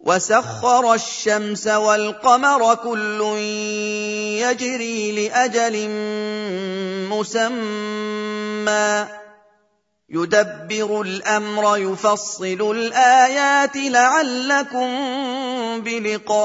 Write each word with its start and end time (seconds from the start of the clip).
وسخر 0.00 0.94
الشمس 0.94 1.66
والقمر 1.66 2.74
كل 2.74 3.20
يجري 4.40 5.28
لاجل 5.28 5.88
مسمى. 7.08 9.06
يدبر 10.10 11.00
الامر 11.00 11.76
يفصل 11.76 12.74
الايات 12.76 13.76
لعلكم 13.76 14.88
بلقاء 15.80 16.38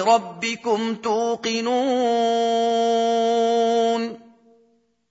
ربكم 0.00 0.94
توقنون. 0.94 1.80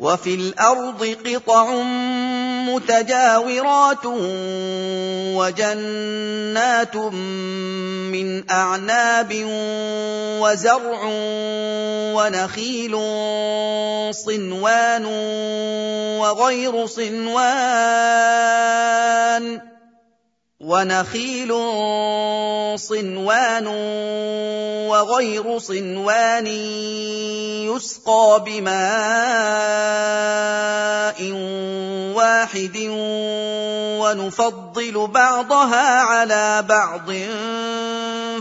وفي 0.00 0.34
الأرض 0.34 1.16
قطع 1.26 1.72
متجاورات 2.64 4.06
وجنات 5.36 6.96
من 6.96 8.50
أعناب 8.50 9.32
وزرع 10.40 11.00
ونخيل 12.16 12.94
صنوان 14.14 15.04
وغير 16.16 16.86
صنوان 16.86 17.40
ونخيل 20.60 21.48
صنوان 22.78 23.66
وغير 24.86 25.58
صنوان 25.58 26.46
يسقى 27.66 28.44
بماء 28.46 28.80
واحد 32.14 32.76
ونفضل 34.00 35.06
بعضها 35.06 36.00
على 36.00 36.64
بعض 36.68 37.10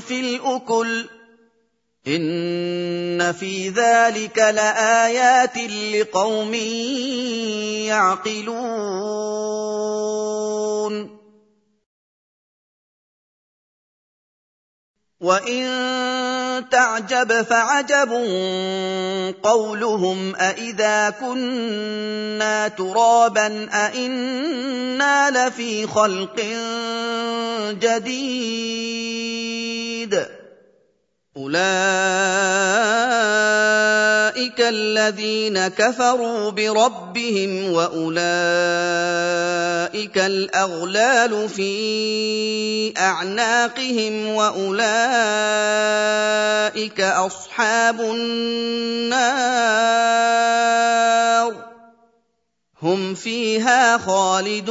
في 0.02 0.20
الأكل. 0.20 1.06
إن 2.08 3.32
في 3.32 3.70
ذلك 3.70 4.38
لآيات 4.38 5.58
لقوم 5.94 6.54
يعقلون. 7.88 8.80
وان 15.22 16.70
تعجب 16.72 17.42
فعجب 17.42 18.12
قولهم 19.44 20.36
أإذا 20.36 21.10
كنا 21.10 22.68
ترابا 22.68 23.70
أإنا 23.74 25.48
لفي 25.48 25.88
خلق 25.88 26.46
جديد 27.82 29.20
اولئك 31.38 31.60
الذين 34.60 35.68
كفروا 35.68 36.50
بربهم 36.50 37.72
واولئك 37.72 38.18
الاغلال 40.18 41.50
في 41.50 42.94
اعناقهم 42.98 44.28
واولئك 44.28 45.02
اصحاب 47.02 48.02
النار 48.02 49.50
هم 52.82 53.16
فيها 53.16 53.98
خالدون 53.98 54.70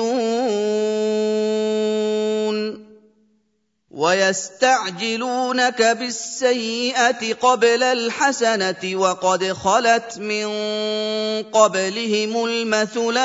ويستعجلونك 3.98 5.82
بالسيئة 5.82 7.34
قبل 7.34 7.82
الحسنة 7.82 8.94
وقد 8.94 9.53
خلت 9.53 10.19
من 10.19 10.48
قبلهم 11.42 12.44
المثلات. 12.44 13.19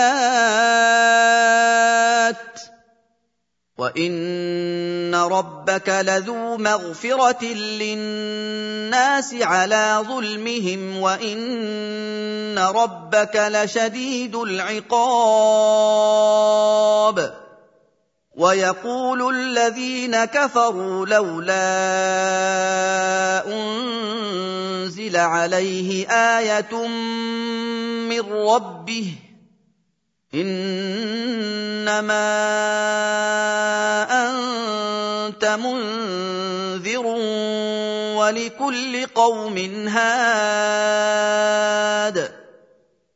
وإن 3.78 5.16
ربك 5.16 5.89
لذو 5.89 6.57
مغفرة 6.57 7.45
للناس 7.53 9.34
على 9.34 10.05
ظلمهم 10.07 10.97
وإن 10.97 12.59
ربك 12.59 13.35
لشديد 13.35 14.35
العقاب. 14.35 14.94
ويقول 18.35 19.35
الذين 19.35 20.25
كفروا 20.25 21.05
لولا 21.05 21.53
أنزل 23.47 25.17
عليه 25.17 26.07
آية 26.09 26.88
من 28.09 28.33
ربه 28.33 29.13
إنما 30.33 30.73
أنت 34.11 35.45
منذر 35.45 37.05
ولكل 38.17 39.05
قوم 39.05 39.57
هاد 39.88 41.13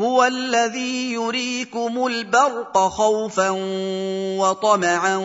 هو 0.00 0.24
الذي 0.24 1.12
يريكم 1.12 2.06
البرق 2.06 2.78
خوفا 2.78 3.50
وطمعا 4.38 5.16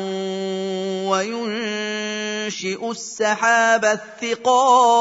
وينشئ 1.07 2.91
السحاب 2.91 3.85
الثقال 3.85 4.91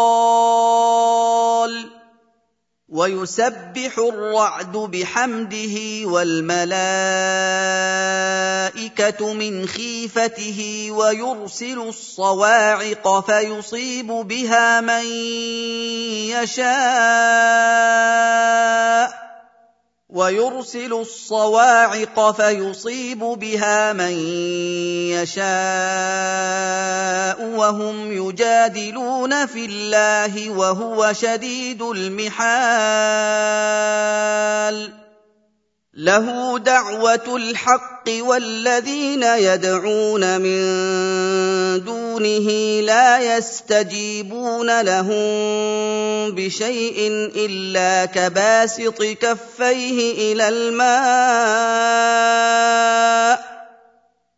ويسبح 2.88 3.98
الرعد 3.98 4.72
بحمده 4.72 5.76
والملائكة 6.04 6.62
من 9.32 9.66
خيفته 9.66 10.88
ويرسل 10.90 11.78
الصواعق 11.78 13.26
فيصيب 13.26 14.06
بها 14.06 14.80
من 14.80 15.04
يشاء 16.34 16.80
ويرسل 20.12 20.92
الصواعق 20.92 22.30
فيصيب 22.30 23.18
بها 23.18 23.92
من 23.92 24.12
يشاء 25.14 25.40
وهم 27.56 28.12
يجادلون 28.12 29.46
في 29.46 29.64
الله 29.64 30.50
وهو 30.50 31.12
شديد 31.12 31.82
المحال. 31.82 32.60
له 36.00 36.58
دعوة 36.58 37.36
الحق 37.36 38.08
والذين 38.20 39.22
يدعون 39.22 40.40
من 40.40 40.60
دونه 41.84 42.80
لا 42.80 43.36
يستجيبون 43.36 44.80
لهم 44.80 45.20
بشيء 46.34 47.30
إلا 47.36 48.04
كباسط 48.04 49.02
كفيه 49.02 50.32
إلى 50.32 50.48
الماء 50.48 51.90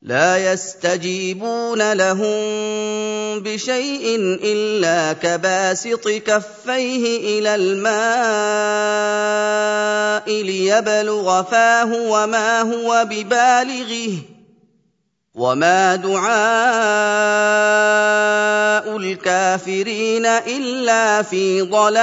لا 0.03 0.53
يستجيبون 0.53 1.93
لهم 1.93 2.43
بشيء 3.43 4.17
إلا 4.43 5.13
كباسط 5.13 6.09
كفيه 6.09 7.39
إلى 7.39 7.55
الماء 7.55 9.13
ليبلغ 10.29 11.43
فاه 11.43 11.93
وما 11.95 12.61
هو 12.61 13.07
ببالغه 13.11 14.19
وما 15.35 15.97
دعاء 15.97 16.33
الكافرين 18.97 20.27
إلا 20.27 21.23
في 21.23 21.63
ضلال 21.63 22.03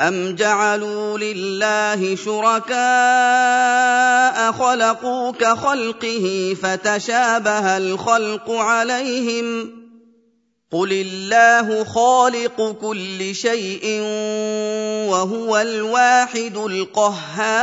أَمْ 0.00 0.34
جَعَلُوا 0.34 1.18
لِلَّهِ 1.18 2.16
شُرَكَاءَ 2.16 2.74
خَلَقُوا 4.52 5.32
كَخَلْقِهِ 5.32 6.56
فَتَشَابَهَ 6.62 7.76
الْخَلْقُ 7.76 8.50
عَلَيْهِمْ 8.50 9.64
ۚ 9.64 9.68
قُلِ 10.72 10.92
اللَّهُ 10.92 11.84
خَالِقُ 11.84 12.76
كُلِّ 12.80 13.34
شَيْءٍ 13.34 14.00
وَهُوَ 15.10 15.58
الْوَاحِدُ 15.60 16.56
الْقَهَّارُ 16.56 17.54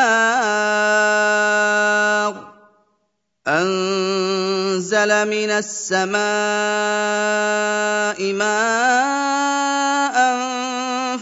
أَنزَلَ 3.47 5.11
مِنَ 5.27 5.49
السَّمَاءِ 5.51 6.21
مَاءً 8.33 10.00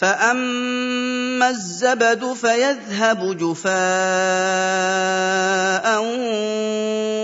فاما 0.00 1.48
الزبد 1.48 2.32
فيذهب 2.32 3.36
جفاء 3.36 3.70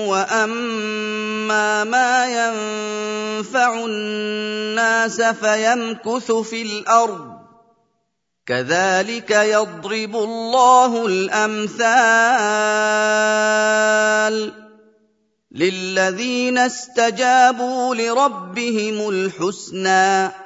واما 0.09 1.85
ما 1.85 2.27
ينفع 2.27 3.85
الناس 3.85 5.23
فيمكث 5.23 6.33
في 6.33 6.63
الأرض 6.63 7.37
كذلك 8.47 9.31
يضرب 9.31 10.17
الله 10.17 11.07
الامثال 11.07 11.77
للذين 15.51 16.59
استجابوا 16.59 17.95
لربهم 17.95 19.09
الحسنى 19.09 20.46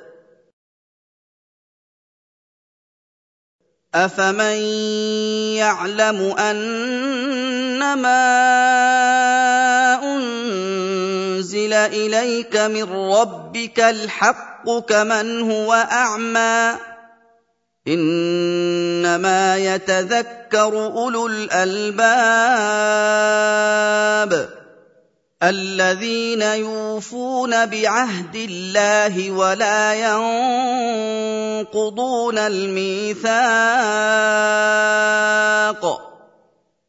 أَفَمَن 3.95 4.55
يَعْلَمُ 5.59 6.19
أَنَّمَا 6.39 8.23
أُنزِلَ 10.15 11.73
إِلَيْكَ 11.73 12.55
مِن 12.57 12.83
رَّبِّكَ 12.83 13.79
الْحَقُّ 13.79 14.79
كَمَنْ 14.87 15.51
هُوَ 15.51 15.73
أَعْمَىٰ 15.73 16.75
ۚ 16.75 16.77
إِنَّمَا 17.87 19.57
يَتَذَكَّرُ 19.57 20.73
أُولُو 20.87 21.27
الْأَلْبَابِ 21.27 22.21
الذين 25.43 26.41
يوفون 26.41 27.65
بعهد 27.65 28.35
الله 28.35 29.31
ولا 29.31 29.93
ينقضون 31.63 32.37
الميثاق 32.37 33.31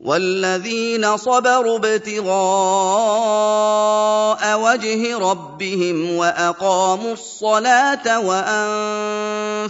والذين 0.00 1.16
صبروا 1.16 1.76
ابتغاء 1.76 2.30
وجه 4.60 5.18
ربهم 5.18 6.16
وأقاموا 6.16 7.12
الصلاة 7.12 8.20
وأنفقوا 8.20 9.64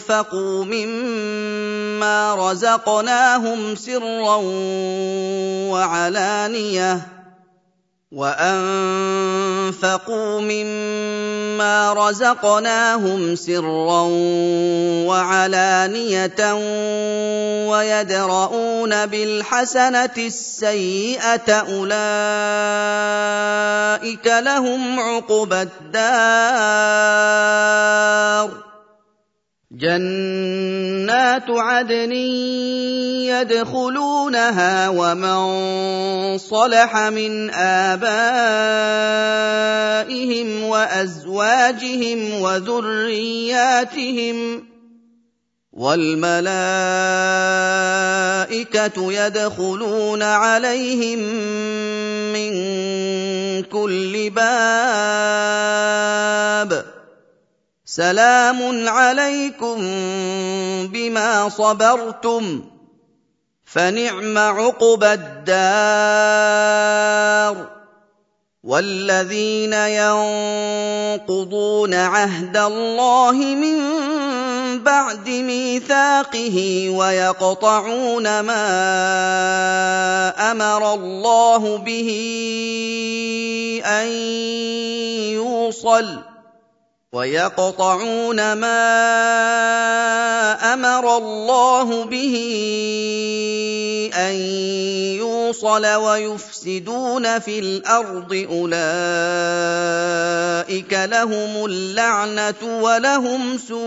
مما 0.65 2.35
رزقناهم 2.35 3.77
سرا 3.77 4.37
وعلانية 5.71 7.07
وأنفقوا 8.13 9.61
مما 10.41 11.40
رزقناهم 11.93 13.37
سرا 13.37 14.03
وعلانيه 15.09 16.55
ويدرؤون 17.71 19.07
بالحسنه 19.07 20.17
السيئه 20.19 21.53
اولئك 21.53 21.87
لهم 24.27 25.01
عقبى 25.01 25.63
الدار 25.63 27.01
جنات 29.71 31.47
عدن 31.49 32.13
يدخلونها 33.31 34.89
ومن 34.89 35.39
صلح 36.39 36.97
من 36.97 37.51
آبائهم 37.55 38.09
وأزواجهم 40.63 42.41
وذرياتهم 42.41 43.87
والملائكة 45.73 46.43
يدخلون 49.13 50.23
عليهم 50.23 51.19
من 52.33 52.53
كل 53.63 54.31
باب 54.31 55.71
سلام 57.91 58.89
عليكم 58.89 59.79
بما 60.95 61.49
صبرتم 61.49 62.65
فنعم 63.65 64.39
عقبى 64.39 65.13
الدار 65.13 66.37
والذين 68.65 69.73
ينقضون 69.73 70.75
عهد 71.95 72.57
الله 72.57 73.33
من 73.33 73.79
بعد 74.83 75.29
ميثاقه 75.29 76.89
ويقطعون 76.91 78.41
ما 78.41 78.63
أمر 80.51 80.95
الله 80.95 81.79
به 81.79 82.11
أن 83.85 84.09
يوصل 85.35 86.31
ويقطعون 87.13 88.53
ما 88.53 88.83
أمر 90.75 91.17
الله 91.17 92.05
به 92.05 92.35
أن 94.15 94.35
يوصل 95.19 95.87
ويفسدون 95.87 97.39
في 97.39 97.59
الأرض 97.59 98.47
أولئك 98.51 98.93
لهم 100.93 101.65
اللعنة 101.65 102.83
ولهم 102.83 103.59
سوء 103.59 103.81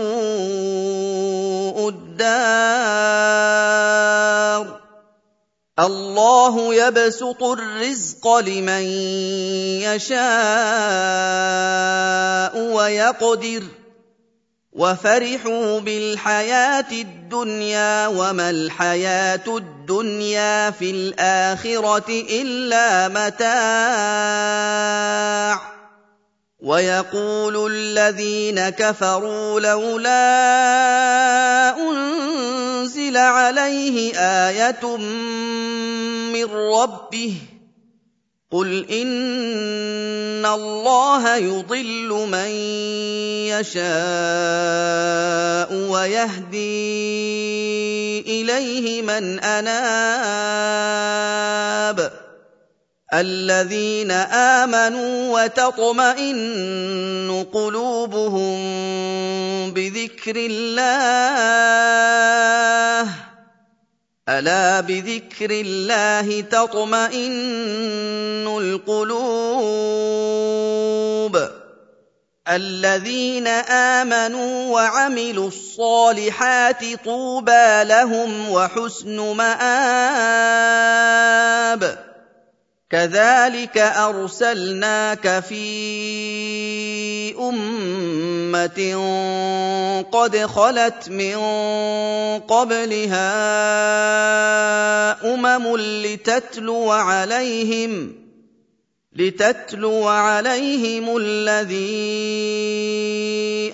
الدار 1.88 3.24
الله 5.78 6.74
يبسط 6.74 7.42
الرزق 7.42 8.36
لمن 8.36 8.82
يشاء 9.82 10.18
ويقدر. 12.58 13.62
وفرحوا 14.72 15.80
بالحياة 15.80 16.90
الدنيا 16.92 18.06
وما 18.06 18.50
الحياة 18.50 19.44
الدنيا 19.46 20.70
في 20.70 20.90
الآخرة 20.90 22.24
إلا 22.30 23.08
متاع. 23.08 23.54
ويقول 26.62 27.72
الذين 27.72 28.68
كفروا 28.68 29.60
لولا 29.60 30.14
أنزل 32.84 33.16
عليه 33.16 34.12
آية 34.18 34.96
من 36.36 36.44
ربه 36.44 37.34
قل 38.52 38.90
إن 38.90 40.46
الله 40.46 41.36
يضل 41.36 42.28
من 42.28 42.48
يشاء 43.48 43.84
ويهدي 45.90 46.60
إليه 48.20 49.02
من 49.02 49.40
أناب 49.40 50.64
الذين 53.12 54.10
آمنوا 54.10 55.44
وتطمئن 55.44 57.46
قلوبهم 57.52 58.56
بذكر 59.72 60.36
الله. 60.36 60.84
ألا 64.28 64.80
بذكر 64.80 65.50
الله 65.50 66.40
تطمئن 66.40 68.46
القلوب. 68.46 69.14
الذين 72.48 73.46
آمنوا 73.46 74.72
وعملوا 74.72 75.48
الصالحات 75.48 76.84
طوبى 77.04 77.84
لهم 77.84 78.50
وحسن 78.50 79.20
مآب. 79.20 79.64
كذلك 82.94 83.78
أرسلناك 83.78 85.42
في 85.48 87.34
أمة 87.38 88.80
قد 90.12 90.36
خلت 90.36 91.08
من 91.08 91.36
قبلها 92.38 93.34
أمم 95.34 95.76
لتتلو 95.76 96.90
عليهم 96.90 98.12
لتتلو 99.16 100.08
عليهم 100.08 101.16
الذي 101.16 102.14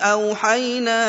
أوحينا 0.01 1.03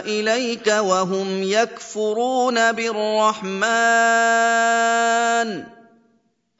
إليك 0.00 0.66
وهم 0.66 1.42
يكفرون 1.42 2.72
بالرحمن 2.72 3.62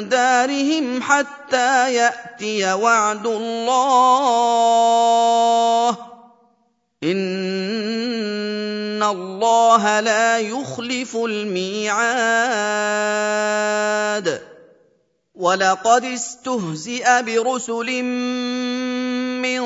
دارهم 0.00 1.02
حتى 1.02 1.94
يأتي 1.94 2.72
وعد 2.72 3.26
الله. 3.26 4.38
إن 7.04 9.02
الله 9.02 10.00
لا 10.00 10.38
يخلف 10.38 11.16
الميعاد. 11.16 12.12
ولقد 15.42 16.04
استهزئ 16.04 17.22
برسل 17.22 18.02
من 19.42 19.62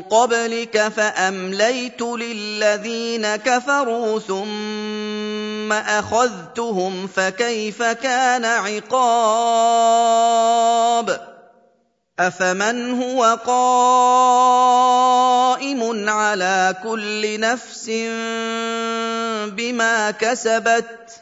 قبلك 0.00 0.88
فأمليت 0.88 2.02
للذين 2.02 3.36
كفروا 3.36 4.18
ثم 4.18 5.72
أخذتهم 5.72 7.06
فكيف 7.06 7.82
كان 7.82 8.44
عقاب؟ 8.44 9.72
أفمن 12.20 13.02
هو 13.02 13.38
قائم 13.46 13.68
على 16.08 16.74
كل 16.82 17.40
نفس 17.40 17.90
بما 19.56 20.10
كسبت؟ 20.10 21.21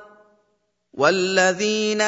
والذين 0.93 2.01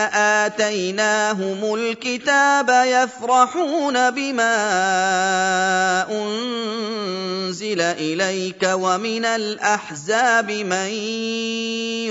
اتيناهم 0.44 1.74
الكتاب 1.74 2.70
يفرحون 2.88 4.12
بما 4.12 4.56
انزل 6.12 7.82
اليك 7.82 8.70
ومن 8.74 9.26
الاحزاب 9.26 10.52
من 10.52 10.90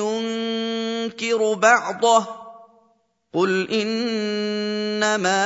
ينكر 0.00 1.54
بعضه 1.54 2.26
قل 3.35 3.68
انما 3.70 5.42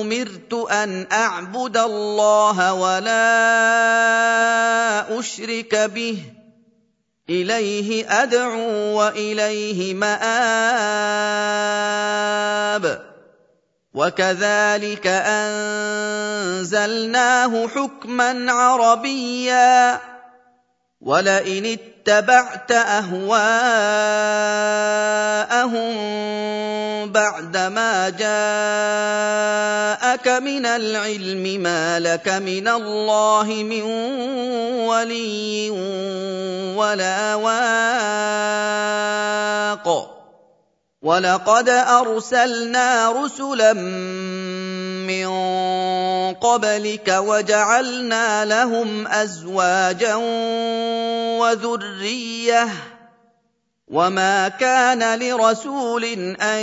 امرت 0.00 0.54
ان 0.70 1.06
اعبد 1.12 1.76
الله 1.76 2.72
ولا 2.72 3.18
اشرك 5.18 5.74
به 5.74 6.43
إليه 7.30 8.22
أدعو 8.22 8.98
وإليه 8.98 9.94
مآب. 9.94 10.24
وكذلك 13.94 15.06
أنزلناه 16.66 17.68
حكما 17.68 18.52
عربيا. 18.52 20.13
ولئن 21.04 21.66
اتبعت 21.66 22.72
اهواءهم 22.72 23.44
بعدما 27.12 28.08
جاءك 28.08 28.28
من 30.28 30.66
العلم 30.66 31.60
ما 31.62 32.00
لك 32.00 32.28
من 32.28 32.68
الله 32.68 33.44
من 33.44 33.82
ولي 34.88 35.70
ولا 36.76 37.34
واق 37.34 38.64
ولقد 41.02 41.68
ارسلنا 41.68 43.12
رسلا 43.12 43.72
من 43.72 45.26
قبلك 46.40 47.08
وجعلنا 47.08 48.44
لهم 48.44 49.06
أزواجا 49.06 50.14
وذرية. 51.40 52.68
وما 53.88 54.48
كان 54.48 55.18
لرسول 55.18 56.04
أن 56.40 56.62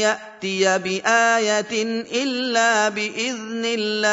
يأتي 0.00 0.78
بآية 0.78 1.82
إلا 2.22 2.88
بإذن 2.88 3.62
الله. 3.64 4.06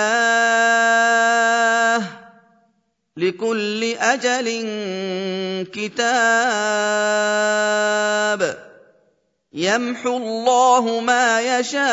لكل 3.17 3.83
أجل 3.83 4.47
كتاب. 5.73 6.23
يمحو 9.53 10.17
الله 10.17 10.99
ما 10.99 11.41
يشاء 11.41 11.83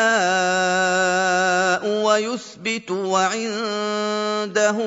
ويثبت 2.05 2.91
وعنده 2.91 4.77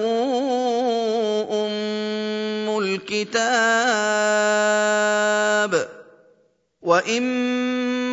أم 1.51 2.79
الكتاب. 2.79 3.55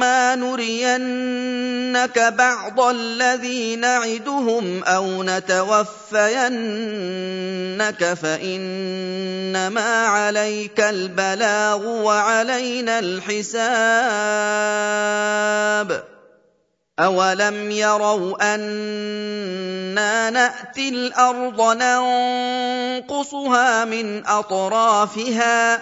واما 0.02 0.36
نرينك 0.36 2.20
بعض 2.20 2.80
الذي 2.80 3.76
نعدهم 3.76 4.84
أو 4.84 5.24
نتوفينك 5.24 6.14
فانما 8.14 10.06
عليك 10.06 10.80
البلاغ 10.80 11.88
وعلينا 11.88 13.00
الحساب 13.00 13.62
أَوَلَمْ 17.00 17.72
يَرَوْا 17.72 18.56
أَنَّا 18.56 20.30
نَأْتِي 20.30 20.90
الْأَرْضَ 20.90 21.78
نَنقُصُهَا 21.78 23.06
مِنْ 23.86 24.28
أَطْرَافِهَا 24.28 25.78
ۚ 25.78 25.82